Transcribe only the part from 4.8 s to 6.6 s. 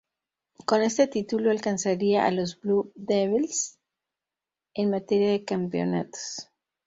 materia de campeonatos.